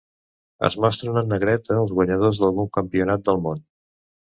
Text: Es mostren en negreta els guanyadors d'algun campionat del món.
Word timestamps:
Es 0.67 0.77
mostren 0.85 1.21
en 1.21 1.29
negreta 1.35 1.79
els 1.85 1.95
guanyadors 2.01 2.43
d'algun 2.43 2.75
campionat 2.83 3.33
del 3.33 3.43
món. 3.49 3.69